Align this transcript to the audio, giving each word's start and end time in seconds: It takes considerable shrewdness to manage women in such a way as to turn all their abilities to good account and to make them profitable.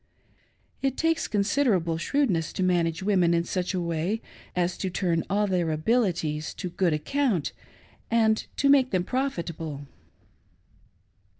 It 0.81 0.97
takes 0.97 1.27
considerable 1.27 1.99
shrewdness 1.99 2.51
to 2.53 2.63
manage 2.63 3.03
women 3.03 3.35
in 3.35 3.43
such 3.43 3.75
a 3.75 3.79
way 3.79 4.19
as 4.55 4.75
to 4.79 4.89
turn 4.89 5.23
all 5.29 5.45
their 5.45 5.69
abilities 5.69 6.55
to 6.55 6.71
good 6.71 6.91
account 6.91 7.53
and 8.09 8.47
to 8.57 8.67
make 8.67 8.89
them 8.89 9.03
profitable. 9.03 9.85